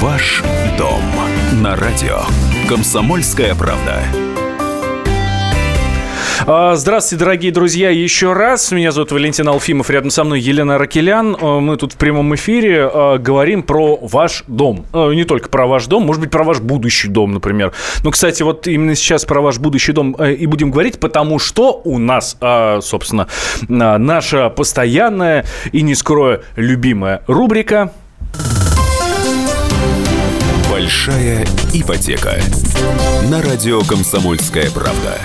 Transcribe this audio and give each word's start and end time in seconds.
Ваш 0.00 0.44
дом 0.78 1.02
на 1.60 1.74
радио. 1.74 2.20
Комсомольская 2.68 3.56
правда. 3.56 4.04
А, 6.46 6.76
здравствуйте, 6.76 7.24
дорогие 7.24 7.50
друзья, 7.50 7.90
еще 7.90 8.32
раз. 8.32 8.70
Меня 8.70 8.92
зовут 8.92 9.10
Валентин 9.10 9.48
Алфимов, 9.48 9.90
рядом 9.90 10.10
со 10.10 10.22
мной 10.22 10.38
Елена 10.38 10.78
Ракелян. 10.78 11.36
А, 11.40 11.58
мы 11.58 11.76
тут 11.76 11.94
в 11.94 11.96
прямом 11.96 12.32
эфире 12.36 12.88
а, 12.88 13.18
говорим 13.18 13.64
про 13.64 13.96
ваш 13.96 14.44
дом. 14.46 14.86
Не 14.94 15.24
только 15.24 15.48
про 15.48 15.66
ваш 15.66 15.86
дом, 15.86 16.04
может 16.04 16.22
быть, 16.22 16.30
про 16.30 16.44
ваш 16.44 16.60
будущий 16.60 17.08
дом, 17.08 17.32
например. 17.32 17.72
Но, 18.04 18.12
кстати, 18.12 18.44
вот 18.44 18.68
именно 18.68 18.94
сейчас 18.94 19.24
про 19.24 19.40
ваш 19.40 19.58
будущий 19.58 19.90
дом 19.90 20.12
и 20.12 20.46
будем 20.46 20.70
говорить, 20.70 21.00
потому 21.00 21.40
что 21.40 21.80
у 21.84 21.98
нас, 21.98 22.36
собственно, 22.82 23.26
наша 23.66 24.48
постоянная 24.48 25.44
и, 25.72 25.82
не 25.82 25.96
скрою, 25.96 26.44
любимая 26.54 27.24
рубрика 27.26 27.92
Большая 30.78 31.44
ипотека. 31.74 32.34
На 33.28 33.42
радио 33.42 33.80
Комсомольская 33.80 34.70
правда. 34.70 35.18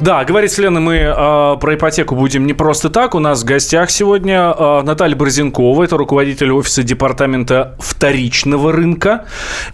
Да, 0.00 0.24
говорить 0.24 0.52
с 0.52 0.58
Леной 0.58 0.80
мы 0.80 0.94
э, 0.94 1.56
про 1.60 1.74
ипотеку 1.74 2.14
будем 2.14 2.46
не 2.46 2.52
просто 2.54 2.88
так. 2.88 3.16
У 3.16 3.18
нас 3.18 3.42
в 3.42 3.44
гостях 3.44 3.90
сегодня 3.90 4.54
э, 4.56 4.82
Наталья 4.82 5.16
Борзенкова, 5.16 5.82
это 5.82 5.96
руководитель 5.96 6.52
офиса 6.52 6.84
департамента 6.84 7.74
вторичного 7.80 8.70
рынка, 8.70 9.24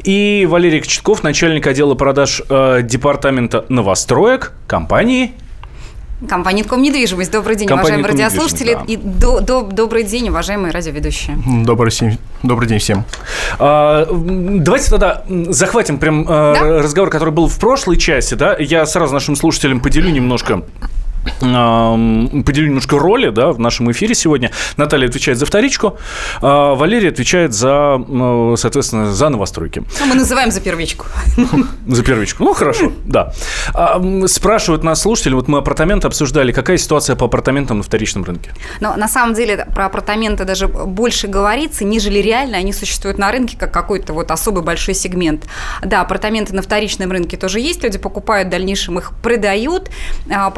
и 0.02 0.48
Валерий 0.48 0.80
Кочетков, 0.80 1.22
начальник 1.22 1.66
отдела 1.66 1.94
продаж 1.94 2.40
э, 2.48 2.80
департамента 2.82 3.66
новостроек 3.68 4.54
компании 4.66 5.34
Компания 6.26 6.62
«Инком 6.62 6.82
недвижимость». 6.82 7.30
Добрый 7.30 7.54
день, 7.54 7.68
Компания 7.68 7.98
уважаемые 7.98 8.26
радиослушатели. 8.26 8.74
Да. 8.74 8.84
И 8.88 8.96
до, 8.96 9.40
до, 9.40 9.62
добрый 9.62 10.02
день, 10.02 10.30
уважаемые 10.30 10.72
радиоведущие. 10.72 11.38
Добрый, 11.64 11.92
добрый 12.42 12.68
день 12.68 12.80
всем. 12.80 13.04
А, 13.60 14.04
давайте 14.10 14.90
тогда 14.90 15.22
захватим 15.28 15.98
прям 15.98 16.26
а, 16.28 16.54
да? 16.54 16.82
разговор, 16.82 17.10
который 17.10 17.30
был 17.30 17.46
в 17.46 17.56
прошлой 17.60 17.98
части. 17.98 18.34
Да? 18.34 18.56
Я 18.58 18.84
сразу 18.86 19.14
нашим 19.14 19.36
слушателям 19.36 19.80
поделю 19.80 20.10
немножко 20.10 20.62
поделю 21.38 22.66
немножко 22.66 22.98
роли 22.98 23.30
да, 23.30 23.52
в 23.52 23.58
нашем 23.58 23.90
эфире 23.92 24.14
сегодня. 24.14 24.50
Наталья 24.76 25.08
отвечает 25.08 25.38
за 25.38 25.46
вторичку, 25.46 25.98
а 26.40 26.74
Валерий 26.74 27.08
отвечает 27.08 27.52
за, 27.52 28.00
соответственно, 28.56 29.12
за 29.12 29.28
новостройки. 29.28 29.82
Ну, 30.00 30.06
мы 30.06 30.14
называем 30.14 30.50
за 30.50 30.60
первичку. 30.60 31.06
За 31.86 32.04
первичку. 32.04 32.44
Ну, 32.44 32.54
хорошо, 32.54 32.92
да. 33.04 33.32
А, 33.74 34.00
спрашивают 34.26 34.84
нас 34.84 35.00
слушатели, 35.00 35.34
вот 35.34 35.48
мы 35.48 35.58
апартаменты 35.58 36.06
обсуждали, 36.06 36.52
какая 36.52 36.76
ситуация 36.76 37.16
по 37.16 37.26
апартаментам 37.26 37.78
на 37.78 37.82
вторичном 37.82 38.24
рынке? 38.24 38.52
Но 38.80 38.94
на 38.96 39.08
самом 39.08 39.34
деле 39.34 39.66
про 39.74 39.86
апартаменты 39.86 40.44
даже 40.44 40.68
больше 40.68 41.26
говорится, 41.28 41.84
нежели 41.84 42.18
реально 42.18 42.58
они 42.58 42.72
существуют 42.72 43.18
на 43.18 43.32
рынке 43.32 43.56
как 43.56 43.72
какой-то 43.72 44.12
вот 44.12 44.30
особый 44.30 44.62
большой 44.62 44.94
сегмент. 44.94 45.46
Да, 45.82 46.02
апартаменты 46.02 46.54
на 46.54 46.62
вторичном 46.62 47.10
рынке 47.10 47.36
тоже 47.36 47.60
есть, 47.60 47.82
люди 47.82 47.98
покупают, 47.98 48.48
в 48.48 48.50
дальнейшем 48.50 48.98
их 48.98 49.12
продают. 49.22 49.90
А, 50.30 50.50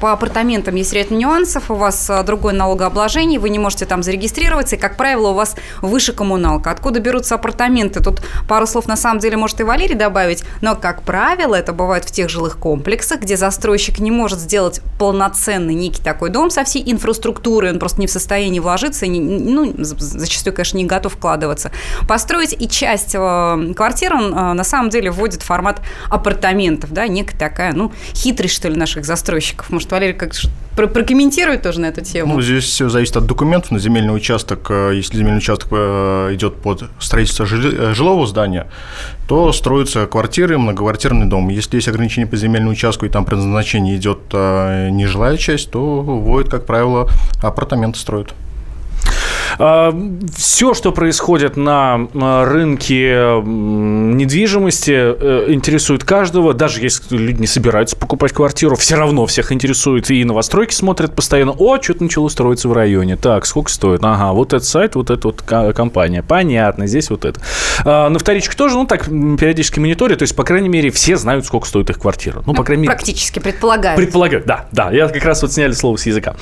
по 0.00 0.12
апартаментам 0.12 0.74
есть 0.76 0.92
ряд 0.92 1.10
нюансов, 1.10 1.70
у 1.70 1.74
вас 1.74 2.08
а, 2.10 2.22
другое 2.22 2.54
налогообложение, 2.54 3.40
вы 3.40 3.50
не 3.50 3.58
можете 3.58 3.86
там 3.86 4.02
зарегистрироваться, 4.02 4.76
и, 4.76 4.78
как 4.78 4.96
правило, 4.96 5.28
у 5.28 5.34
вас 5.34 5.56
выше 5.82 6.12
коммуналка. 6.12 6.70
Откуда 6.70 7.00
берутся 7.00 7.34
апартаменты? 7.34 8.00
Тут 8.00 8.22
пару 8.48 8.66
слов 8.66 8.86
на 8.86 8.96
самом 8.96 9.18
деле 9.18 9.36
может 9.36 9.60
и 9.60 9.64
Валерий 9.64 9.94
добавить, 9.94 10.44
но, 10.60 10.76
как 10.76 11.02
правило, 11.02 11.54
это 11.54 11.72
бывает 11.72 12.04
в 12.04 12.12
тех 12.12 12.28
жилых 12.28 12.58
комплексах, 12.58 13.20
где 13.20 13.36
застройщик 13.36 13.98
не 13.98 14.10
может 14.10 14.38
сделать 14.38 14.80
полноценный 14.98 15.74
некий 15.74 16.02
такой 16.02 16.30
дом 16.30 16.50
со 16.50 16.64
всей 16.64 16.90
инфраструктурой, 16.90 17.72
он 17.72 17.78
просто 17.78 18.00
не 18.00 18.06
в 18.06 18.10
состоянии 18.10 18.60
вложиться, 18.60 19.06
не, 19.06 19.20
ну, 19.20 19.74
зачастую, 19.78 20.54
конечно, 20.54 20.78
не 20.78 20.84
готов 20.84 21.14
вкладываться. 21.14 21.72
Построить 22.06 22.54
и 22.58 22.68
часть 22.68 23.14
э, 23.14 23.74
квартир 23.74 24.14
он 24.14 24.32
э, 24.32 24.52
на 24.52 24.64
самом 24.64 24.90
деле 24.90 25.10
вводит 25.10 25.42
формат 25.42 25.80
апартаментов, 26.08 26.92
да, 26.92 27.08
некая 27.08 27.38
такая, 27.38 27.72
ну, 27.72 27.92
хитрость, 28.14 28.54
что 28.54 28.68
ли, 28.68 28.76
наших 28.76 29.04
застройщиков. 29.04 29.70
Может, 29.70 29.87
Валерий 29.90 30.14
как 30.14 30.32
прокомментирует 30.86 31.62
тоже 31.62 31.80
на 31.80 31.86
эту 31.86 32.02
тему? 32.02 32.34
Ну, 32.34 32.42
здесь 32.42 32.64
все 32.64 32.88
зависит 32.88 33.16
от 33.16 33.26
документов 33.26 33.72
на 33.72 33.78
земельный 33.78 34.14
участок. 34.14 34.70
Э, 34.70 34.92
если 34.94 35.16
земельный 35.16 35.38
участок 35.38 35.68
э, 35.72 36.34
идет 36.34 36.56
под 36.56 36.84
строительство 37.00 37.44
э, 37.44 37.94
жилого 37.94 38.26
здания, 38.26 38.68
то 39.26 39.52
строятся 39.52 40.06
квартиры, 40.06 40.58
многоквартирный 40.58 41.26
дом. 41.26 41.48
Если 41.48 41.76
есть 41.76 41.88
ограничение 41.88 42.28
по 42.28 42.36
земельному 42.36 42.72
участку 42.72 43.06
и 43.06 43.08
там 43.08 43.24
предназначение 43.24 43.96
идет 43.96 44.32
нежилая 44.32 45.36
часть, 45.36 45.70
то 45.70 46.00
вводят, 46.00 46.50
как 46.50 46.66
правило, 46.66 47.08
апартаменты 47.42 47.98
строят. 47.98 48.34
А, 49.58 49.94
Все, 50.36 50.74
что 50.74 50.92
происходит 50.92 51.56
на 51.56 52.08
рынке 52.14 53.42
недвижимости, 53.44 54.92
э, 54.92 55.46
интересует 55.48 56.04
каждого. 56.04 56.54
Даже 56.54 56.80
если 56.80 57.16
люди 57.16 57.40
не 57.40 57.46
собираются 57.46 57.96
покупать 57.96 58.32
квартиру, 58.32 58.76
все 58.76 58.96
равно 58.96 59.26
всех 59.26 59.52
интересует. 59.52 60.10
И 60.10 60.24
новостройки 60.24 60.74
смотрят 60.74 61.14
постоянно. 61.14 61.52
О, 61.52 61.80
что-то 61.80 62.04
начало 62.04 62.28
строиться 62.28 62.68
в 62.68 62.72
районе. 62.72 63.16
Так, 63.16 63.46
сколько 63.46 63.70
стоит? 63.70 64.00
Ага, 64.02 64.32
вот 64.32 64.52
этот 64.52 64.66
сайт, 64.66 64.94
вот 64.94 65.10
эта 65.10 65.28
вот 65.28 65.42
компания. 65.42 66.22
Понятно, 66.22 66.86
здесь 66.86 67.10
вот 67.10 67.24
это. 67.24 67.40
А, 67.84 68.08
на 68.08 68.18
вторичке 68.18 68.56
тоже, 68.56 68.74
ну, 68.76 68.86
так, 68.86 69.06
периодически 69.06 69.80
мониторят. 69.80 70.18
То 70.18 70.24
есть, 70.24 70.36
по 70.36 70.44
крайней 70.44 70.68
мере, 70.68 70.90
все 70.90 71.16
знают, 71.16 71.46
сколько 71.46 71.66
стоит 71.66 71.90
их 71.90 71.98
квартира. 71.98 72.42
Ну, 72.46 72.54
по 72.54 72.64
крайней 72.64 72.82
мере... 72.82 72.94
Практически 72.94 73.38
предполагают. 73.38 73.96
Предполагают, 73.96 74.46
да, 74.46 74.66
да. 74.72 74.90
Я 74.90 75.08
как 75.08 75.24
раз 75.24 75.42
вот 75.42 75.52
сняли 75.52 75.72
слово 75.72 75.96
с 75.96 76.06
языка. 76.06 76.36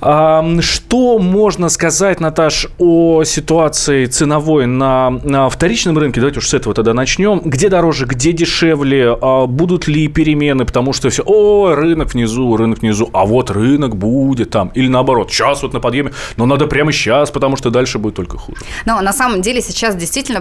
Угу. 0.00 0.62
Что 0.62 1.18
можно 1.18 1.68
сказать, 1.68 2.20
Наташ, 2.28 2.66
о 2.76 3.24
ситуации 3.24 4.04
ценовой 4.04 4.66
на, 4.66 5.08
на 5.08 5.48
вторичном 5.48 5.96
рынке? 5.96 6.20
Давайте 6.20 6.40
уж 6.40 6.48
с 6.48 6.52
этого 6.52 6.74
тогда 6.74 6.92
начнем. 6.92 7.40
Где 7.42 7.70
дороже, 7.70 8.04
где 8.04 8.32
дешевле? 8.32 9.16
А 9.18 9.46
будут 9.46 9.88
ли 9.88 10.08
перемены? 10.08 10.66
Потому 10.66 10.92
что 10.92 11.08
все, 11.08 11.22
о, 11.24 11.74
рынок 11.74 12.12
внизу, 12.12 12.54
рынок 12.58 12.80
внизу, 12.80 13.08
а 13.14 13.24
вот 13.24 13.50
рынок 13.50 13.96
будет 13.96 14.50
там. 14.50 14.68
Или 14.74 14.88
наоборот, 14.88 15.30
сейчас 15.30 15.62
вот 15.62 15.72
на 15.72 15.80
подъеме, 15.80 16.12
но 16.36 16.44
надо 16.44 16.66
прямо 16.66 16.92
сейчас, 16.92 17.30
потому 17.30 17.56
что 17.56 17.70
дальше 17.70 17.98
будет 17.98 18.16
только 18.16 18.36
хуже. 18.36 18.60
Но 18.84 19.00
на 19.00 19.14
самом 19.14 19.40
деле 19.40 19.62
сейчас 19.62 19.96
действительно 19.96 20.40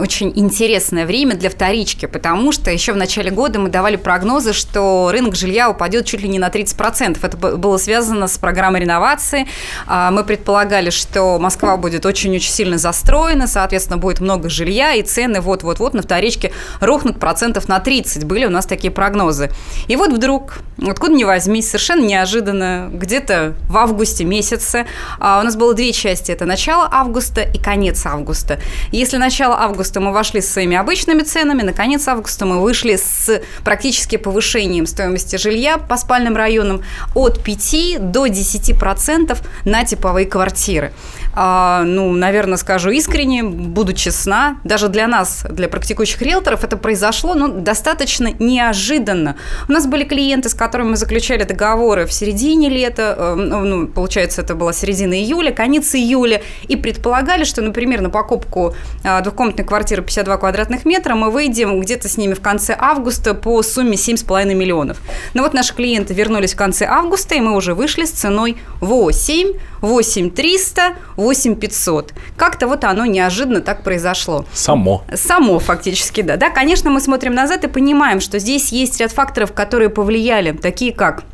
очень 0.00 0.32
интересное 0.34 1.04
время 1.04 1.34
для 1.34 1.50
вторички, 1.50 2.06
потому 2.06 2.50
что 2.50 2.70
еще 2.70 2.94
в 2.94 2.96
начале 2.96 3.30
года 3.30 3.58
мы 3.58 3.68
давали 3.68 3.96
прогнозы, 3.96 4.54
что 4.54 5.10
рынок 5.12 5.36
жилья 5.36 5.68
упадет 5.68 6.06
чуть 6.06 6.22
ли 6.22 6.30
не 6.30 6.38
на 6.38 6.48
30%. 6.48 7.18
Это 7.20 7.36
было 7.36 7.76
связано 7.76 8.26
с 8.26 8.38
программой 8.38 8.80
реновации. 8.80 9.46
А, 9.86 10.10
мы 10.10 10.24
предполагали, 10.24 10.88
что 10.88 11.09
Москва 11.16 11.76
будет 11.76 12.06
очень-очень 12.06 12.52
сильно 12.52 12.78
застроена, 12.78 13.46
соответственно, 13.46 13.98
будет 13.98 14.20
много 14.20 14.48
жилья, 14.48 14.94
и 14.94 15.02
цены 15.02 15.40
вот-вот-вот 15.40 15.94
на 15.94 16.02
вторичке 16.02 16.52
рухнут 16.80 17.18
процентов 17.18 17.68
на 17.68 17.80
30. 17.80 18.24
Были 18.24 18.46
у 18.46 18.50
нас 18.50 18.66
такие 18.66 18.90
прогнозы. 18.90 19.50
И 19.88 19.96
вот 19.96 20.12
вдруг, 20.12 20.58
откуда 20.86 21.12
ни 21.12 21.24
возьмись, 21.24 21.66
совершенно 21.66 22.04
неожиданно, 22.04 22.90
где-то 22.92 23.54
в 23.68 23.76
августе 23.76 24.24
месяце, 24.24 24.86
а 25.18 25.40
у 25.40 25.44
нас 25.44 25.56
было 25.56 25.74
две 25.74 25.92
части. 25.92 26.30
Это 26.30 26.44
начало 26.44 26.88
августа 26.90 27.42
и 27.42 27.58
конец 27.58 28.06
августа. 28.06 28.60
Если 28.92 29.16
начало 29.16 29.56
августа 29.58 30.00
мы 30.00 30.12
вошли 30.12 30.40
с 30.40 30.52
своими 30.52 30.76
обычными 30.76 31.22
ценами, 31.22 31.62
на 31.62 31.72
конец 31.72 32.06
августа 32.08 32.46
мы 32.46 32.60
вышли 32.60 32.96
с 32.96 33.40
практически 33.64 34.16
повышением 34.16 34.86
стоимости 34.86 35.36
жилья 35.36 35.78
по 35.78 35.96
спальным 35.96 36.36
районам 36.36 36.82
от 37.14 37.42
5 37.42 38.10
до 38.12 38.26
10% 38.26 39.38
на 39.64 39.84
типовые 39.84 40.26
квартиры. 40.26 40.92
А, 41.32 41.82
ну, 41.84 42.12
наверное, 42.12 42.56
скажу 42.56 42.90
искренне, 42.90 43.44
буду 43.44 43.92
честна, 43.92 44.58
даже 44.64 44.88
для 44.88 45.06
нас, 45.06 45.46
для 45.48 45.68
практикующих 45.68 46.20
риэлторов, 46.22 46.64
это 46.64 46.76
произошло 46.76 47.34
ну, 47.34 47.48
достаточно 47.48 48.32
неожиданно. 48.38 49.36
У 49.68 49.72
нас 49.72 49.86
были 49.86 50.04
клиенты, 50.04 50.48
с 50.48 50.54
которыми 50.54 50.90
мы 50.90 50.96
заключали 50.96 51.44
договоры 51.44 52.06
в 52.06 52.12
середине 52.12 52.68
лета, 52.68 53.14
э, 53.16 53.34
ну, 53.36 53.60
ну, 53.60 53.86
получается, 53.86 54.42
это 54.42 54.54
была 54.54 54.72
середина 54.72 55.14
июля, 55.14 55.52
конец 55.52 55.94
июля, 55.94 56.42
и 56.66 56.76
предполагали, 56.76 57.44
что, 57.44 57.62
например, 57.62 58.00
на 58.00 58.10
покупку 58.10 58.74
а, 59.04 59.20
двухкомнатной 59.20 59.64
квартиры 59.64 60.02
52 60.02 60.36
квадратных 60.36 60.84
метра 60.84 61.14
мы 61.14 61.30
выйдем 61.30 61.80
где-то 61.80 62.08
с 62.08 62.16
ними 62.16 62.34
в 62.34 62.40
конце 62.40 62.76
августа 62.78 63.34
по 63.34 63.62
сумме 63.62 63.94
7,5 63.94 64.54
миллионов. 64.54 64.98
Но 65.34 65.42
вот 65.42 65.54
наши 65.54 65.74
клиенты 65.74 66.12
вернулись 66.12 66.54
в 66.54 66.56
конце 66.56 66.86
августа, 66.86 67.36
и 67.36 67.40
мы 67.40 67.54
уже 67.54 67.74
вышли 67.74 68.04
с 68.04 68.10
ценой 68.10 68.56
8, 68.80 69.52
8 69.80 70.30
300, 70.90 70.96
8 71.16 71.54
500. 71.56 72.14
Как-то 72.36 72.66
вот 72.66 72.84
оно 72.84 73.06
неожиданно 73.06 73.60
так 73.60 73.82
произошло. 73.82 74.44
Само. 74.52 75.04
Само 75.14 75.58
фактически, 75.58 76.22
да. 76.22 76.36
Да, 76.36 76.50
конечно, 76.50 76.90
мы 76.90 77.00
смотрим 77.00 77.34
назад 77.34 77.64
и 77.64 77.68
понимаем, 77.68 78.20
что 78.20 78.38
здесь 78.38 78.72
есть 78.72 79.00
ряд 79.00 79.12
факторов, 79.12 79.52
которые 79.52 79.90
повлияли, 79.90 80.52
такие 80.52 80.92
как 80.92 81.24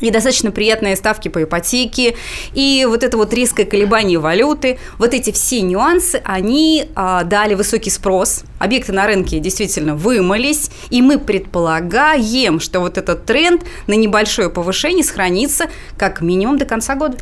и 0.00 0.10
достаточно 0.10 0.50
приятные 0.50 0.96
ставки 0.96 1.28
по 1.28 1.42
ипотеке, 1.44 2.16
и 2.52 2.84
вот 2.86 3.04
это 3.04 3.16
вот 3.16 3.32
резкое 3.32 3.64
колебание 3.64 4.18
валюты, 4.18 4.78
вот 4.98 5.14
эти 5.14 5.30
все 5.30 5.62
нюансы, 5.62 6.20
они 6.24 6.86
а, 6.94 7.22
дали 7.22 7.54
высокий 7.54 7.90
спрос, 7.90 8.42
объекты 8.58 8.92
на 8.92 9.06
рынке 9.06 9.38
действительно 9.38 9.94
вымылись, 9.94 10.70
и 10.90 11.00
мы 11.00 11.18
предполагаем, 11.18 12.58
что 12.58 12.80
вот 12.80 12.98
этот 12.98 13.24
тренд 13.24 13.62
на 13.86 13.94
небольшое 13.94 14.50
повышение 14.50 15.04
сохранится 15.04 15.70
как 15.96 16.20
минимум 16.20 16.58
до 16.58 16.66
конца 16.66 16.96
года. 16.96 17.16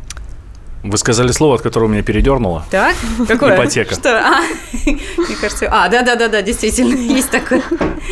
Вы 0.83 0.97
сказали 0.97 1.31
слово, 1.31 1.55
от 1.55 1.61
которого 1.61 1.87
меня 1.87 2.03
передернуло. 2.03 2.65
Так, 2.69 2.95
какое? 3.27 3.55
Ипотека. 3.55 3.95
Что? 3.95 4.19
А, 4.19 4.41
мне 4.85 5.35
кажется, 5.39 5.67
а, 5.71 5.87
да-да-да, 5.87 6.41
действительно, 6.41 6.93
есть 7.13 7.31
такое. 7.31 7.63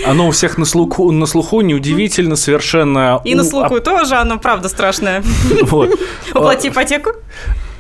Оно 0.06 0.28
у 0.28 0.32
всех 0.32 0.58
на 0.58 0.64
слуху, 0.66 1.12
на 1.12 1.26
слуху 1.26 1.60
неудивительно 1.62 2.38
совершенно. 2.38 3.20
И 3.26 3.36
на 3.36 3.44
У- 3.44 3.46
слуху 3.46 3.76
а- 3.76 3.80
тоже, 3.82 4.16
оно 4.16 4.40
правда 4.40 4.70
страшное. 4.70 5.22
вот. 5.64 6.00
Уплати 6.34 6.70
ипотеку? 6.70 7.12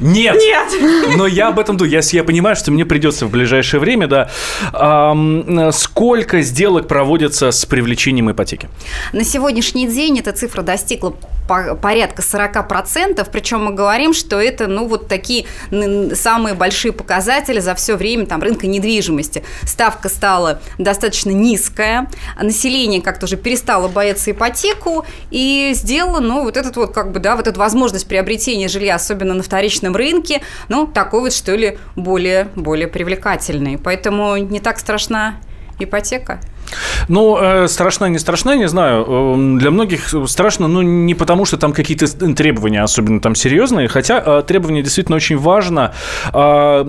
Нет! 0.02 0.36
Нет. 0.36 1.18
Но 1.18 1.28
я 1.28 1.50
об 1.50 1.60
этом 1.60 1.78
думаю. 1.78 1.92
Я, 1.92 2.02
я 2.12 2.24
понимаю, 2.24 2.56
что 2.56 2.72
мне 2.72 2.86
придется 2.86 3.26
в 3.26 3.30
ближайшее 3.30 3.80
время, 3.80 4.08
да. 4.08 4.30
Ам, 4.74 5.72
сколько 5.72 6.42
сделок 6.42 6.88
проводится 6.88 7.52
с 7.52 7.66
привлечением 7.66 8.32
ипотеки? 8.32 8.70
На 9.14 9.24
сегодняшний 9.24 9.88
день 9.88 10.20
эта 10.20 10.32
цифра 10.32 10.62
достигла 10.64 11.16
по- 11.48 11.76
порядка 11.76 12.22
40%, 12.22 13.28
причем 13.32 13.66
мы 13.66 13.74
говорим, 13.74 14.14
что 14.14 14.40
это, 14.40 14.68
ну, 14.68 14.88
вот 14.88 15.08
такие 15.08 15.46
самые 16.16 16.56
большие 16.56 16.92
показатели 16.94 17.60
за 17.60 17.76
все 17.76 17.96
время 17.96 18.26
там, 18.26 18.42
рынка 18.42 18.68
недвижимости. 18.68 19.44
Ставка 19.64 20.10
стала 20.10 20.62
достаточно 20.78 21.32
низкая, 21.32 22.10
население 22.42 23.02
как-то 23.02 23.26
уже 23.26 23.38
перестало 23.38 23.88
бояться 23.88 24.32
ипотеку 24.32 25.06
и 25.30 25.72
сделало, 25.76 26.20
ну, 26.20 26.44
вот 26.44 26.58
этот 26.58 26.76
вот, 26.78 26.94
как 26.94 27.12
бы, 27.12 27.20
да, 27.20 27.36
вот 27.36 27.48
эту 27.48 27.60
возможность 27.60 28.08
приобретения 28.08 28.68
жилья, 28.68 28.96
особенно 28.96 29.34
на 29.34 29.44
вторичном 29.44 29.91
рынке, 29.96 30.42
ну, 30.70 30.88
такой 30.88 31.22
вот, 31.22 31.34
что 31.34 31.56
ли, 31.56 31.78
более, 31.96 32.50
более 32.56 32.88
привлекательный. 32.88 33.78
Поэтому 33.78 34.38
не 34.38 34.60
так 34.60 34.80
страшна 34.80 35.36
ипотека. 35.80 36.40
Ну, 37.08 37.38
э, 37.38 37.68
страшна, 37.68 38.10
не 38.10 38.20
страшна, 38.20 38.56
не 38.56 38.68
знаю. 38.68 39.06
Э, 39.08 39.58
Для 39.60 39.72
многих 39.72 40.14
страшно, 40.28 40.68
но 40.68 40.82
не 40.82 41.16
потому, 41.16 41.46
что 41.46 41.58
там 41.58 41.74
какие-то 41.74 42.08
требования 42.36 42.84
особенно 42.84 43.20
там 43.20 43.36
серьезные, 43.36 43.88
хотя 43.88 44.24
э, 44.26 44.44
требования 44.46 44.82
действительно 44.82 45.18
очень 45.18 45.38
важно. 45.38 45.94
А, 46.34 46.84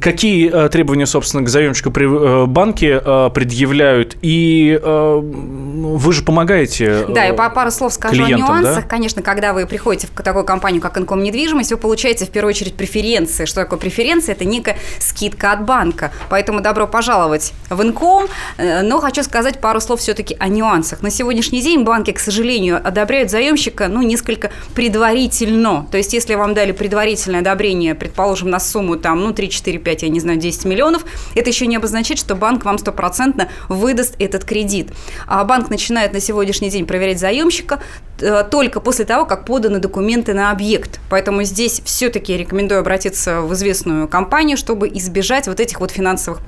Какие 0.00 0.50
э, 0.52 0.68
требования, 0.68 1.06
собственно, 1.06 1.44
к 1.44 1.48
заемщику 1.48 1.90
при 1.90 2.46
банке 2.46 3.00
предъявляют? 3.00 4.16
И 4.22 4.78
вы 4.82 6.12
же 6.12 6.22
помогаете 6.22 7.06
Да, 7.08 7.32
по 7.32 7.50
пару 7.50 7.70
слов 7.70 7.92
скажу 7.92 8.24
клиентам, 8.24 8.44
о 8.44 8.48
да? 8.48 8.60
нюансах. 8.60 8.88
Конечно, 8.88 9.22
когда 9.22 9.52
вы 9.52 9.66
приходите 9.66 10.06
в 10.06 10.22
такую 10.22 10.44
компанию, 10.44 10.80
как 10.80 10.98
Инком 10.98 11.22
недвижимость, 11.22 11.70
вы 11.70 11.76
получаете 11.78 12.26
в 12.26 12.30
первую 12.30 12.50
очередь 12.50 12.74
преференции. 12.74 13.44
Что 13.44 13.62
такое 13.62 13.78
преференция? 13.78 14.34
Это 14.34 14.44
некая 14.44 14.76
скидка 14.98 15.52
от 15.52 15.64
банка. 15.64 16.12
Поэтому 16.28 16.60
добро 16.60 16.86
пожаловать 16.86 17.52
в 17.70 17.82
Инком. 17.82 18.26
Но 18.58 19.00
хочу 19.12 19.24
сказать 19.24 19.60
пару 19.60 19.78
слов 19.78 20.00
все-таки 20.00 20.34
о 20.40 20.48
нюансах. 20.48 21.02
На 21.02 21.10
сегодняшний 21.10 21.60
день 21.60 21.84
банки, 21.84 22.12
к 22.12 22.18
сожалению, 22.18 22.80
одобряют 22.82 23.30
заемщика, 23.30 23.88
ну, 23.88 24.00
несколько 24.00 24.50
предварительно. 24.74 25.86
То 25.90 25.98
есть, 25.98 26.14
если 26.14 26.34
вам 26.34 26.54
дали 26.54 26.72
предварительное 26.72 27.40
одобрение, 27.40 27.94
предположим, 27.94 28.48
на 28.48 28.58
сумму 28.58 28.96
там, 28.96 29.20
ну, 29.20 29.34
3, 29.34 29.50
4, 29.50 29.78
5, 29.78 30.02
я 30.04 30.08
не 30.08 30.18
знаю, 30.18 30.38
10 30.38 30.64
миллионов, 30.64 31.04
это 31.34 31.50
еще 31.50 31.66
не 31.66 31.76
обозначает, 31.76 32.18
что 32.18 32.34
банк 32.34 32.64
вам 32.64 32.78
стопроцентно 32.78 33.50
выдаст 33.68 34.14
этот 34.18 34.46
кредит. 34.46 34.88
А 35.26 35.44
банк 35.44 35.68
начинает 35.68 36.14
на 36.14 36.20
сегодняшний 36.20 36.70
день 36.70 36.86
проверять 36.86 37.20
заемщика 37.20 37.82
э, 38.18 38.44
только 38.50 38.80
после 38.80 39.04
того, 39.04 39.26
как 39.26 39.44
поданы 39.44 39.78
документы 39.78 40.32
на 40.32 40.50
объект. 40.50 41.00
Поэтому 41.10 41.42
здесь 41.42 41.82
все-таки 41.84 42.34
рекомендую 42.34 42.80
обратиться 42.80 43.42
в 43.42 43.52
известную 43.52 44.08
компанию, 44.08 44.56
чтобы 44.56 44.88
избежать 44.88 45.48
вот 45.48 45.60
этих 45.60 45.80
вот 45.80 45.90
финансовых 45.90 46.40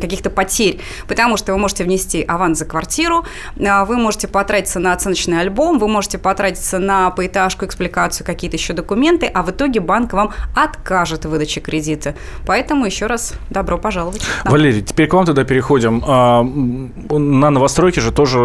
каких-то 0.00 0.30
потерь. 0.30 0.78
Потому 1.08 1.36
что 1.36 1.52
вы 1.52 1.58
можете 1.58 1.82
внести 1.82 2.11
аванс 2.20 2.58
за 2.58 2.64
квартиру, 2.64 3.24
а, 3.64 3.84
вы 3.84 3.96
можете 3.96 4.28
потратиться 4.28 4.78
на 4.78 4.92
оценочный 4.92 5.40
альбом, 5.40 5.78
вы 5.78 5.88
можете 5.88 6.18
потратиться 6.18 6.78
на 6.78 7.10
поэтажку, 7.10 7.64
экспликацию, 7.64 8.26
какие-то 8.26 8.56
еще 8.56 8.72
документы, 8.72 9.26
а 9.26 9.42
в 9.42 9.50
итоге 9.50 9.80
банк 9.80 10.12
вам 10.12 10.30
откажет 10.54 11.24
в 11.24 11.30
выдаче 11.30 11.60
кредита. 11.60 12.14
Поэтому 12.46 12.86
еще 12.86 13.06
раз 13.06 13.34
добро 13.50 13.78
пожаловать. 13.78 14.22
Валерий, 14.44 14.82
теперь 14.82 15.08
к 15.08 15.14
вам 15.14 15.26
тогда 15.26 15.44
переходим. 15.44 16.02
А, 16.06 16.42
На 16.42 17.50
новостройке 17.50 18.00
же 18.00 18.12
тоже 18.12 18.38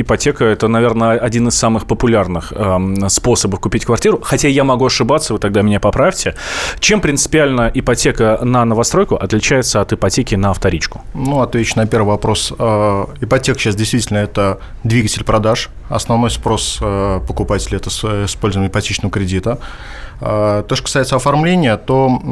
ипотека– 0.00 0.44
это, 0.46 0.68
наверное, 0.68 1.18
один 1.18 1.48
из 1.48 1.54
самых 1.54 1.86
популярных 1.86 2.52
ам, 2.56 3.08
способов 3.08 3.60
купить 3.60 3.84
квартиру. 3.84 4.20
Хотя 4.22 4.48
я 4.48 4.64
могу 4.64 4.86
ошибаться, 4.86 5.32
вы 5.32 5.38
тогда 5.38 5.62
меня 5.62 5.80
поправьте. 5.80 6.34
Чем 6.78 7.00
принципиально 7.00 7.70
ипотека 7.72 8.38
на 8.42 8.64
новостройку 8.64 9.16
отличается 9.16 9.80
от 9.80 9.92
ипотеки 9.92 10.34
на 10.34 10.52
вторичку? 10.52 11.02
Ну, 11.14 11.40
отвечу 11.40 11.74
на 11.76 11.86
первый 11.86 12.08
вопрос. 12.08 12.52
Э, 13.20 13.24
Ипотека 13.24 13.58
сейчас 13.58 13.74
действительно 13.76 14.18
это 14.18 14.58
двигатель 14.84 15.24
продаж. 15.24 15.70
Основной 15.88 16.30
спрос 16.30 16.78
э, 16.80 17.20
покупателей– 17.26 17.76
это 17.78 17.90
с- 17.90 18.04
использование 18.26 18.70
ипотечного 18.70 19.10
кредита. 19.12 19.58
Э, 20.20 20.62
То, 20.68 20.74
что 20.76 20.84
касается 20.84 21.16
оформления, 21.16 21.76
то 21.76 22.20
э, 22.22 22.26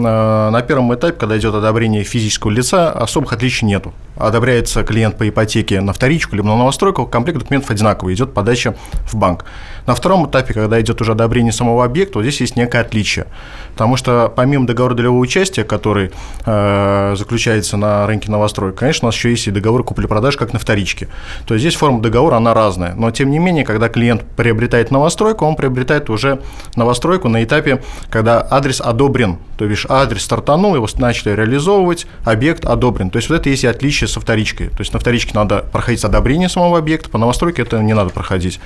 на 0.50 0.62
первом 0.62 0.94
этапе, 0.94 1.14
когда 1.18 1.36
идет 1.38 1.54
одобрение 1.54 2.04
физического 2.04 2.50
лица, 2.50 2.90
особых 2.92 3.32
отличий 3.32 3.66
нету. 3.66 3.92
Одобряется 4.16 4.82
клиент 4.82 5.16
по 5.16 5.28
ипотеке 5.28 5.80
на 5.80 5.92
вторичку 5.92 6.34
либо 6.36 6.48
на 6.48 6.56
новостройку, 6.56 7.06
комплект 7.06 7.38
документов 7.38 7.70
одинаковый, 7.70 8.14
идет 8.14 8.34
подача 8.34 8.74
в 9.06 9.14
банк. 9.14 9.44
На 9.86 9.94
втором 9.94 10.28
этапе, 10.28 10.54
когда 10.54 10.80
идет 10.80 11.00
уже 11.00 11.12
одобрение 11.12 11.52
самого 11.52 11.84
объекта, 11.84 12.18
вот 12.18 12.22
здесь 12.24 12.40
есть 12.40 12.56
некое 12.56 12.80
отличие. 12.82 13.26
Потому 13.72 13.96
что 13.96 14.30
помимо 14.34 14.66
договора 14.66 14.94
долевого 14.94 15.18
участия, 15.20 15.64
который 15.64 16.10
э, 16.44 17.14
заключается 17.16 17.76
на 17.76 18.06
рынке 18.06 18.30
новостроек, 18.30 18.74
конечно, 18.76 19.06
у 19.06 19.08
нас 19.08 19.14
еще 19.14 19.30
есть 19.30 19.46
и 19.46 19.50
договор 19.50 19.82
купли-продажи, 19.84 20.36
как 20.36 20.52
на 20.52 20.58
вторичке. 20.68 21.08
То 21.46 21.54
есть 21.54 21.62
здесь 21.62 21.76
форма 21.76 22.02
договора, 22.02 22.36
она 22.36 22.52
разная. 22.52 22.94
Но 22.94 23.10
тем 23.10 23.30
не 23.30 23.38
менее, 23.38 23.64
когда 23.64 23.88
клиент 23.88 24.22
приобретает 24.36 24.90
новостройку, 24.90 25.46
он 25.46 25.56
приобретает 25.56 26.10
уже 26.10 26.42
новостройку 26.76 27.28
на 27.28 27.42
этапе, 27.42 27.82
когда 28.10 28.46
адрес 28.50 28.82
одобрен. 28.82 29.38
То 29.56 29.66
бишь 29.66 29.86
адрес 29.88 30.22
стартанул, 30.22 30.74
его 30.74 30.86
начали 30.98 31.34
реализовывать, 31.34 32.06
объект 32.22 32.66
одобрен. 32.66 33.08
То 33.08 33.16
есть 33.16 33.30
вот 33.30 33.36
это 33.36 33.48
есть 33.48 33.64
и 33.64 33.66
отличие 33.66 34.08
со 34.08 34.20
вторичкой. 34.20 34.68
То 34.68 34.80
есть 34.80 34.92
на 34.92 34.98
вторичке 34.98 35.32
надо 35.34 35.64
проходить 35.72 36.04
одобрение 36.04 36.50
самого 36.50 36.76
объекта, 36.78 37.08
по 37.08 37.16
новостройке 37.16 37.62
это 37.62 37.78
не 37.82 37.94
надо 37.94 38.10
проходить. 38.10 38.60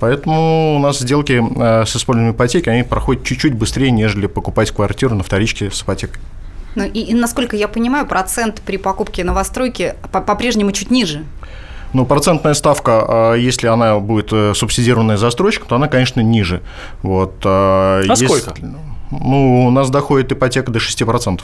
Поэтому 0.00 0.76
у 0.76 0.78
нас 0.80 0.98
сделки 0.98 1.42
э, 1.42 1.86
с 1.86 1.96
использованием 1.96 2.34
ипотеки, 2.34 2.68
они 2.68 2.82
проходят 2.82 3.24
чуть-чуть 3.24 3.54
быстрее, 3.54 3.90
нежели 3.90 4.26
покупать 4.26 4.70
квартиру 4.70 5.14
на 5.14 5.22
вторичке 5.22 5.70
с 5.70 5.82
ипотекой. 5.82 6.20
Ну, 6.74 6.84
и, 6.84 7.00
и, 7.00 7.14
насколько 7.14 7.56
я 7.56 7.66
понимаю, 7.66 8.06
процент 8.06 8.62
при 8.64 8.76
покупке 8.76 9.24
новостройки 9.24 9.94
по- 10.12 10.20
по-прежнему 10.20 10.70
чуть 10.70 10.92
ниже. 10.92 11.24
Ну, 11.92 12.04
процентная 12.04 12.54
ставка, 12.54 13.04
а, 13.08 13.34
если 13.34 13.66
она 13.66 13.98
будет 13.98 14.32
э, 14.32 14.52
субсидированная 14.54 15.16
застройщиком, 15.16 15.68
то 15.68 15.76
она, 15.76 15.88
конечно, 15.88 16.20
ниже. 16.20 16.62
Вот, 17.02 17.34
а 17.44 18.02
А 18.08 18.16
сколько? 18.16 18.54
Ну, 19.10 19.66
у 19.66 19.70
нас 19.70 19.90
доходит 19.90 20.32
ипотека 20.32 20.70
до 20.70 20.78
6%. 20.78 21.40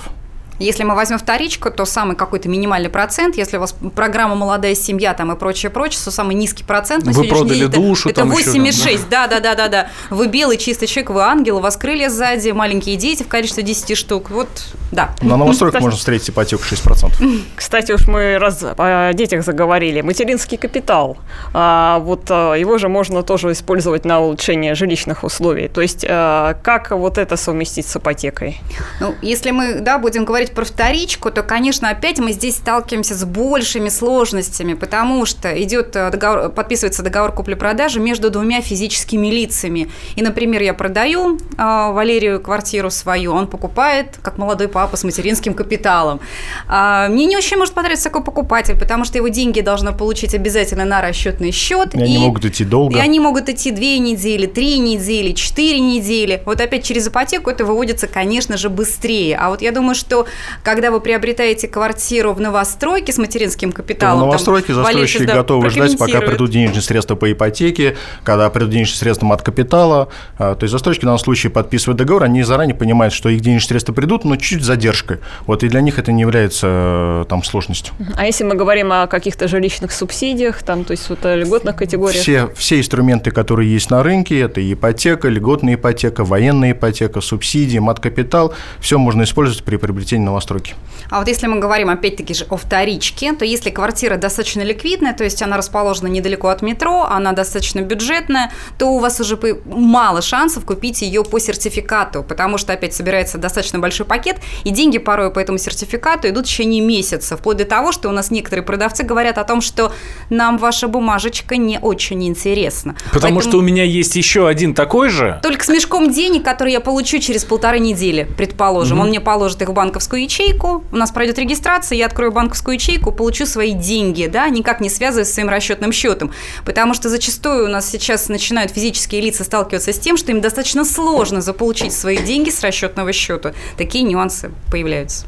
Если 0.58 0.84
мы 0.84 0.94
возьмем 0.94 1.18
вторичку, 1.18 1.70
то 1.70 1.84
самый 1.84 2.16
какой-то 2.16 2.48
минимальный 2.48 2.90
процент, 2.90 3.36
если 3.36 3.56
у 3.56 3.60
вас 3.60 3.74
программа 3.94 4.34
«Молодая 4.34 4.74
семья» 4.74 5.14
там 5.14 5.32
и 5.32 5.36
прочее, 5.36 5.70
прочее, 5.70 6.00
то 6.04 6.10
самый 6.10 6.34
низкий 6.34 6.64
процент 6.64 7.04
на 7.04 7.12
Вы 7.12 7.24
продали 7.24 7.54
день 7.54 7.68
это- 7.68 7.76
душу 7.80 8.08
это 8.08 8.20
там 8.20 8.32
еще, 8.32 8.50
8,6, 8.50 9.08
да, 9.10 9.26
да, 9.26 9.40
да, 9.40 9.54
да, 9.54 9.68
да. 9.68 9.88
Вы 10.10 10.28
белый 10.28 10.56
чистый 10.56 10.86
человек, 10.86 11.10
вы 11.10 11.22
ангел, 11.22 11.56
у 11.56 11.60
вас 11.60 11.76
крылья 11.76 12.08
сзади, 12.08 12.50
маленькие 12.50 12.96
дети 12.96 13.22
в 13.22 13.28
количестве 13.28 13.62
10 13.62 13.94
штук, 13.96 14.30
вот, 14.30 14.48
да. 14.92 15.14
На 15.22 15.36
новостройках 15.36 15.80
можно 15.80 15.98
встретить 15.98 16.30
ипотеку 16.30 16.62
6%. 16.62 17.42
Кстати, 17.56 17.92
уж 17.92 18.06
мы 18.06 18.38
раз 18.38 18.62
о 18.62 19.12
детях 19.12 19.44
заговорили. 19.44 20.00
Материнский 20.02 20.56
капитал. 20.56 21.16
А, 21.52 21.98
вот 21.98 22.26
а, 22.30 22.54
его 22.54 22.78
же 22.78 22.88
можно 22.88 23.22
тоже 23.22 23.52
использовать 23.52 24.04
на 24.04 24.20
улучшение 24.20 24.74
жилищных 24.74 25.24
условий. 25.24 25.68
То 25.68 25.80
есть 25.80 26.04
а, 26.08 26.54
как 26.62 26.90
вот 26.92 27.18
это 27.18 27.36
совместить 27.36 27.86
с 27.86 27.96
ипотекой? 27.96 28.60
Ну, 29.00 29.14
если 29.22 29.50
мы, 29.50 29.80
да, 29.80 29.98
будем 29.98 30.24
говорить 30.24 30.43
про 30.52 30.64
вторичку, 30.64 31.30
то, 31.30 31.42
конечно, 31.42 31.88
опять 31.88 32.18
мы 32.18 32.32
здесь 32.32 32.56
сталкиваемся 32.56 33.14
с 33.14 33.24
большими 33.24 33.88
сложностями, 33.88 34.74
потому 34.74 35.26
что 35.26 35.50
идет 35.62 35.96
э, 35.96 36.10
договор, 36.10 36.50
подписывается 36.50 37.02
договор 37.02 37.32
купли-продажи 37.32 38.00
между 38.00 38.30
двумя 38.30 38.60
физическими 38.60 39.28
лицами. 39.28 39.90
И, 40.16 40.22
например, 40.22 40.62
я 40.62 40.74
продаю 40.74 41.36
э, 41.36 41.38
Валерию 41.58 42.40
квартиру 42.40 42.90
свою, 42.90 43.32
он 43.32 43.46
покупает, 43.46 44.18
как 44.22 44.38
молодой 44.38 44.68
папа 44.68 44.96
с 44.96 45.04
материнским 45.04 45.54
капиталом. 45.54 46.20
А, 46.68 47.08
мне 47.08 47.26
не 47.26 47.36
очень 47.36 47.56
может 47.56 47.74
понравиться 47.74 48.04
такой 48.04 48.22
покупатель, 48.22 48.78
потому 48.78 49.04
что 49.04 49.18
его 49.18 49.28
деньги 49.28 49.60
должны 49.60 49.92
получить 49.92 50.34
обязательно 50.34 50.84
на 50.84 51.00
расчетный 51.00 51.50
счет. 51.50 51.94
И 51.94 52.02
они 52.02 52.18
могут 52.18 52.44
идти 52.44 52.64
долго. 52.64 52.96
И 52.96 53.00
они 53.00 53.20
могут 53.20 53.48
идти 53.48 53.70
две 53.70 53.98
недели, 53.98 54.46
три 54.46 54.78
недели, 54.78 55.32
четыре 55.32 55.80
недели. 55.80 56.42
Вот 56.46 56.60
опять 56.60 56.84
через 56.84 57.08
ипотеку 57.08 57.50
это 57.50 57.64
выводится, 57.64 58.06
конечно 58.06 58.56
же, 58.56 58.68
быстрее. 58.68 59.36
А 59.36 59.50
вот 59.50 59.62
я 59.62 59.72
думаю, 59.72 59.94
что 59.94 60.26
когда 60.62 60.90
вы 60.90 61.00
приобретаете 61.00 61.68
квартиру 61.68 62.32
в 62.32 62.40
новостройке 62.40 63.12
с 63.12 63.18
материнским 63.18 63.72
капиталом... 63.72 64.22
В 64.22 64.26
новостройке 64.26 64.68
там, 64.68 64.84
застройщики 64.84 65.18
Валерий, 65.18 65.32
да, 65.32 65.38
готовы 65.40 65.70
ждать, 65.70 65.98
пока 65.98 66.20
придут 66.20 66.50
денежные 66.50 66.82
средства 66.82 67.14
по 67.14 67.30
ипотеке, 67.30 67.96
когда 68.22 68.50
придут 68.50 68.70
денежные 68.70 68.96
средства 68.96 69.32
от 69.32 69.42
капитала. 69.42 70.08
А, 70.38 70.54
То 70.54 70.64
есть 70.64 70.72
застройщики 70.72 71.04
в 71.04 71.06
данном 71.06 71.18
случае 71.18 71.50
подписывают 71.50 71.98
договор, 71.98 72.24
они 72.24 72.42
заранее 72.42 72.74
понимают, 72.74 73.14
что 73.14 73.28
их 73.28 73.40
денежные 73.40 73.68
средства 73.68 73.92
придут, 73.92 74.24
но 74.24 74.36
чуть-чуть 74.36 74.62
с 74.62 74.66
задержкой. 74.66 75.18
Вот, 75.46 75.62
и 75.62 75.68
для 75.68 75.80
них 75.80 75.98
это 75.98 76.12
не 76.12 76.22
является 76.22 76.66
э, 76.70 77.24
там 77.28 77.42
сложностью. 77.42 77.94
А 78.16 78.26
если 78.26 78.44
мы 78.44 78.54
говорим 78.54 78.92
о 78.92 79.06
каких-то 79.06 79.48
жилищных 79.48 79.92
субсидиях, 79.92 80.62
там, 80.62 80.84
то 80.84 80.92
есть 80.92 81.08
вот 81.08 81.24
о 81.24 81.36
льготных 81.36 81.76
категориях? 81.76 82.20
Все, 82.20 82.48
все 82.56 82.78
инструменты, 82.78 83.30
которые 83.30 83.72
есть 83.72 83.90
на 83.90 84.02
рынке, 84.02 84.40
это 84.40 84.60
ипотека, 84.72 85.28
льготная 85.28 85.74
ипотека, 85.74 86.24
военная 86.24 86.72
ипотека, 86.72 87.20
субсидии, 87.20 87.78
мат-капитал, 87.78 88.54
все 88.80 88.98
можно 88.98 89.22
использовать 89.22 89.64
при 89.64 89.76
приобретении 89.76 90.23
новостройки. 90.24 90.74
А 91.10 91.18
вот 91.18 91.28
если 91.28 91.46
мы 91.46 91.58
говорим, 91.58 91.90
опять-таки 91.90 92.34
же, 92.34 92.46
о 92.50 92.56
вторичке, 92.56 93.32
то 93.34 93.44
если 93.44 93.70
квартира 93.70 94.16
достаточно 94.16 94.62
ликвидная, 94.62 95.12
то 95.12 95.24
есть 95.24 95.42
она 95.42 95.56
расположена 95.56 96.08
недалеко 96.08 96.48
от 96.48 96.62
метро, 96.62 97.04
она 97.04 97.32
достаточно 97.32 97.80
бюджетная, 97.80 98.50
то 98.78 98.86
у 98.86 98.98
вас 98.98 99.20
уже 99.20 99.38
мало 99.66 100.22
шансов 100.22 100.64
купить 100.64 101.02
ее 101.02 101.24
по 101.24 101.38
сертификату, 101.38 102.22
потому 102.22 102.58
что 102.58 102.72
опять 102.72 102.94
собирается 102.94 103.38
достаточно 103.38 103.78
большой 103.78 104.06
пакет, 104.06 104.38
и 104.64 104.70
деньги 104.70 104.98
порой 104.98 105.30
по 105.30 105.38
этому 105.38 105.58
сертификату 105.58 106.28
идут 106.28 106.46
в 106.46 106.48
течение 106.48 106.80
месяца, 106.80 107.36
вплоть 107.36 107.58
до 107.58 107.64
того, 107.64 107.92
что 107.92 108.08
у 108.08 108.12
нас 108.12 108.30
некоторые 108.30 108.64
продавцы 108.64 109.02
говорят 109.02 109.38
о 109.38 109.44
том, 109.44 109.60
что 109.60 109.92
нам 110.30 110.58
ваша 110.58 110.88
бумажечка 110.88 111.56
не 111.56 111.78
очень 111.78 112.26
интересна. 112.26 112.96
Потому 113.12 113.34
Поэтому 113.34 113.40
что 113.42 113.58
у 113.58 113.62
меня 113.62 113.84
есть 113.84 114.16
еще 114.16 114.48
один 114.48 114.74
такой 114.74 115.10
же. 115.10 115.38
Только 115.42 115.64
с 115.64 115.68
мешком 115.68 116.10
денег, 116.10 116.44
который 116.44 116.72
я 116.72 116.80
получу 116.80 117.18
через 117.18 117.44
полторы 117.44 117.78
недели, 117.78 118.26
предположим. 118.36 119.00
Он 119.00 119.08
мне 119.08 119.20
положит 119.20 119.60
их 119.62 119.68
в 119.68 119.72
банковскую 119.72 120.13
ячейку, 120.22 120.84
у 120.90 120.96
нас 120.96 121.10
пройдет 121.10 121.38
регистрация, 121.38 121.96
я 121.96 122.06
открою 122.06 122.32
банковскую 122.32 122.74
ячейку, 122.74 123.12
получу 123.12 123.46
свои 123.46 123.72
деньги, 123.72 124.26
да, 124.26 124.48
никак 124.48 124.80
не 124.80 124.88
связываясь 124.88 125.28
с 125.28 125.34
своим 125.34 125.48
расчетным 125.48 125.92
счетом. 125.92 126.32
Потому 126.64 126.94
что 126.94 127.08
зачастую 127.08 127.66
у 127.66 127.68
нас 127.68 127.88
сейчас 127.90 128.28
начинают 128.28 128.72
физические 128.72 129.20
лица 129.20 129.44
сталкиваться 129.44 129.92
с 129.92 129.98
тем, 129.98 130.16
что 130.16 130.30
им 130.30 130.40
достаточно 130.40 130.84
сложно 130.84 131.40
заполучить 131.40 131.92
свои 131.92 132.18
деньги 132.18 132.50
с 132.50 132.60
расчетного 132.62 133.12
счета. 133.12 133.54
Такие 133.76 134.04
нюансы 134.04 134.50
появляются. 134.70 135.26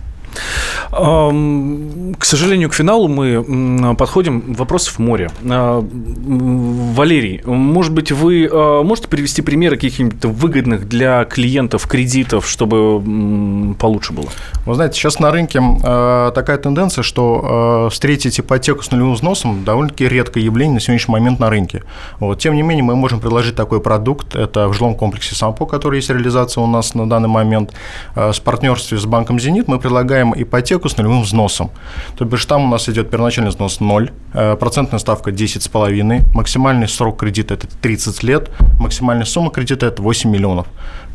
К 0.90 2.24
сожалению, 2.24 2.70
к 2.70 2.74
финалу 2.74 3.08
мы 3.08 3.94
подходим. 3.96 4.54
Вопросов 4.54 4.98
море. 4.98 5.30
А, 5.48 5.80
Валерий, 5.82 7.42
может 7.44 7.92
быть, 7.92 8.12
вы 8.12 8.48
а, 8.50 8.82
можете 8.82 9.08
привести 9.08 9.42
примеры 9.42 9.76
каких-нибудь 9.76 10.24
выгодных 10.24 10.88
для 10.88 11.24
клиентов 11.24 11.86
кредитов, 11.86 12.48
чтобы 12.48 13.74
получше 13.78 14.12
было? 14.12 14.28
Вы 14.64 14.74
знаете, 14.74 14.98
сейчас 14.98 15.18
на 15.20 15.30
рынке 15.30 15.60
э, 15.60 16.32
такая 16.34 16.58
тенденция, 16.58 17.02
что 17.02 17.88
встретить 17.90 18.40
ипотеку 18.40 18.82
с 18.82 18.90
нулевым 18.90 19.14
взносом 19.14 19.64
довольно-таки 19.64 20.08
редкое 20.08 20.42
явление 20.42 20.74
на 20.74 20.80
сегодняшний 20.80 21.12
момент 21.12 21.38
на 21.38 21.50
рынке. 21.50 21.82
Вот. 22.18 22.38
Тем 22.38 22.54
не 22.54 22.62
менее, 22.62 22.84
мы 22.84 22.96
можем 22.96 23.20
предложить 23.20 23.54
такой 23.54 23.80
продукт. 23.80 24.34
Это 24.34 24.68
в 24.68 24.72
жилом 24.72 24.94
комплексе 24.94 25.34
«Сампо», 25.34 25.66
который 25.66 25.96
есть 25.96 26.10
реализация 26.10 26.62
у 26.62 26.66
нас 26.66 26.94
на 26.94 27.08
данный 27.08 27.28
момент. 27.28 27.72
С 28.14 28.40
партнерстве 28.40 28.98
с 28.98 29.06
банком 29.06 29.38
«Зенит» 29.38 29.68
мы 29.68 29.78
предлагаем 29.78 30.25
ипотеку 30.36 30.88
с 30.88 30.96
нулевым 30.96 31.22
взносом. 31.22 31.70
То 32.16 32.24
бишь 32.24 32.44
там 32.46 32.64
у 32.64 32.68
нас 32.68 32.88
идет 32.88 33.10
первоначальный 33.10 33.50
взнос 33.50 33.80
0, 33.80 34.10
э, 34.34 34.56
процентная 34.56 34.98
ставка 34.98 35.30
10,5, 35.30 36.34
максимальный 36.34 36.88
срок 36.88 37.18
кредита– 37.18 37.54
это 37.54 37.66
30 37.66 38.22
лет, 38.22 38.50
максимальная 38.78 39.26
сумма 39.26 39.50
кредита– 39.50 39.86
это 39.88 40.02
8 40.02 40.30
миллионов. 40.30 40.66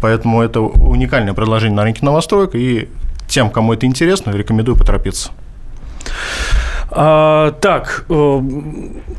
Поэтому 0.02 0.42
это 0.42 0.62
уникальное 0.62 1.34
предложение 1.34 1.76
на 1.76 1.84
рынке 1.84 2.06
новостроек, 2.06 2.56
и 2.56 2.90
тем, 3.28 3.50
кому 3.50 3.74
это 3.74 3.86
интересно, 3.86 4.32
рекомендую 4.32 4.78
поторопиться. 4.78 5.32
А, 6.94 7.52
так, 7.62 8.04
э, 8.10 8.42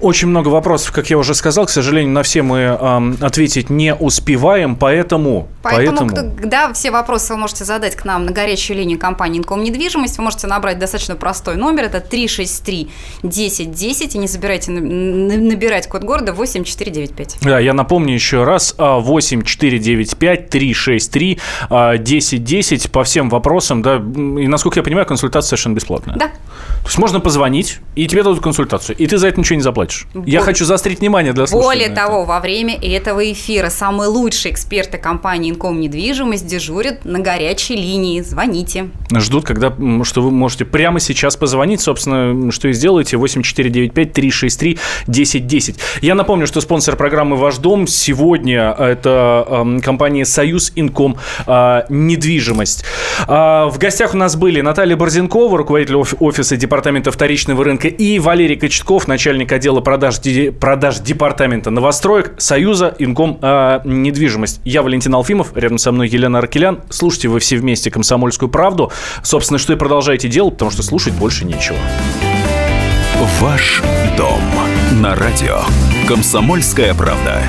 очень 0.02 0.29
много 0.29 0.49
вопросов, 0.49 0.93
как 0.93 1.09
я 1.09 1.17
уже 1.17 1.35
сказал. 1.35 1.64
К 1.67 1.71
сожалению, 1.71 2.12
на 2.12 2.23
все 2.23 2.43
мы 2.43 2.76
ам, 2.79 3.17
ответить 3.21 3.71
не 3.71 3.95
успеваем, 3.95 4.76
поэтому... 4.76 5.49
Поэтому, 5.62 6.09
кто- 6.11 6.23
да, 6.45 6.73
все 6.75 6.91
вопросы 6.91 7.33
вы 7.33 7.38
можете 7.38 7.64
задать 7.64 7.95
к 7.97 8.05
нам 8.05 8.26
на 8.26 8.33
горячую 8.33 8.76
линию 8.79 8.99
компании 8.99 9.38
«Инком 9.38 9.62
недвижимость». 9.62 10.19
Вы 10.19 10.25
можете 10.25 10.49
набрать 10.49 10.79
достаточно 10.79 11.14
простой 11.17 11.57
номер, 11.57 11.85
это 11.85 11.99
363-1010, 11.99 14.14
и 14.14 14.19
не 14.19 14.26
забирайте 14.26 14.71
на- 14.73 14.81
на- 14.81 15.37
набирать 15.37 15.87
код 15.88 16.02
города 16.02 16.33
8495. 16.35 17.38
Да, 17.43 17.59
я 17.59 17.73
напомню 17.73 18.12
еще 18.12 18.45
раз, 18.45 18.75
а, 18.76 18.99
8495-363, 18.99 21.38
а, 21.71 21.97
1010 21.97 22.91
по 22.91 23.02
всем 23.05 23.31
вопросам, 23.31 23.81
да, 23.83 23.97
и, 23.97 24.47
насколько 24.49 24.81
я 24.81 24.83
понимаю, 24.83 25.07
консультация 25.07 25.49
совершенно 25.50 25.75
бесплатная. 25.75 26.17
Да. 26.17 26.26
То 26.29 26.88
есть 26.88 26.99
можно 26.99 27.21
позвонить, 27.21 27.62
и 27.95 28.07
тебе 28.07 28.23
дадут 28.23 28.42
консультацию, 28.42 28.97
и 28.97 29.07
ты 29.07 29.19
за 29.19 29.28
это 29.28 29.40
ничего 29.40 29.57
не 29.57 29.62
заплатишь. 29.62 30.07
Я 30.26 30.40
Бо- 30.40 30.47
хочу 30.47 30.64
заострить 30.64 31.00
внимание 31.00 31.33
для 31.33 31.47
слушателей. 31.47 31.85
Более 31.87 31.95
того, 31.97 32.25
во 32.25 32.40
время 32.40 32.75
этого 32.81 33.31
эфира 33.31 33.71
самые 33.71 34.09
лучшие 34.09 34.52
эксперты 34.52 34.99
компании 34.99 35.50
«Инком 35.50 35.81
недвижимость» 35.81 36.47
дежурят 36.47 37.04
на 37.04 37.19
горячей 37.19 37.76
линии. 37.76 38.21
Звоните. 38.23 38.88
Ждут, 39.14 39.45
когда, 39.45 39.73
что 40.04 40.23
вы 40.23 40.31
можете 40.31 40.64
прямо 40.64 41.00
сейчас 41.00 41.37
позвонить, 41.37 41.81
собственно, 41.81 42.50
что 42.50 42.69
и 42.69 42.73
сделаете, 42.73 43.16
8495-363-1010. 43.16 45.76
Я 46.00 46.14
напомню, 46.14 46.47
что 46.47 46.61
спонсор 46.61 46.97
программы 46.97 47.37
«Ваш 47.37 47.59
дом» 47.59 47.87
сегодня 47.87 48.75
это 48.78 49.47
эм, 49.49 49.81
компания 49.81 50.25
«Союз 50.25 50.73
Инком 50.76 51.16
э, 51.47 51.83
Недвижимость». 51.88 52.85
А, 53.26 53.69
в 53.69 53.78
гостях 53.78 54.14
у 54.14 54.16
нас 54.16 54.37
были 54.37 54.61
Наталья 54.61 54.97
Борзенкова, 54.97 55.59
руководитель 55.59 55.97
оф- 55.97 56.14
офиса 56.21 56.57
департамента 56.57 57.11
вторичного 57.52 57.64
рынка, 57.64 57.88
и 57.88 58.18
Валерий 58.18 58.56
Кочетков, 58.56 59.09
начальник 59.09 59.52
отдела 59.52 59.80
продаж, 59.80 60.16
продаж 60.59 60.99
департамента 61.00 61.71
новостроек 61.71 62.35
«Союза 62.38 62.94
Инком 62.99 63.38
э, 63.40 63.80
Недвижимость». 63.85 64.61
Я 64.64 64.82
Валентин 64.82 65.14
Алфимов, 65.14 65.56
рядом 65.56 65.78
со 65.78 65.92
мной 65.92 66.09
Елена 66.09 66.38
Аркелян. 66.38 66.80
Слушайте 66.90 67.28
вы 67.28 67.40
все 67.40 67.56
вместе 67.56 67.90
«Комсомольскую 67.90 68.49
правду». 68.49 68.90
Собственно, 69.23 69.59
что 69.59 69.73
и 69.73 69.76
продолжайте 69.76 70.28
делать, 70.28 70.54
потому 70.54 70.71
что 70.71 70.82
слушать 70.82 71.14
больше 71.14 71.44
нечего. 71.44 71.76
Ваш 73.40 73.82
дом 74.16 74.40
на 75.00 75.14
радио. 75.14 75.61
Комсомольская 76.09 76.94
правда. 76.94 77.42